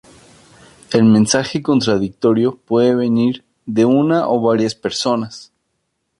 [0.91, 5.51] El mensaje contradictorio puede venir de una o varias personas.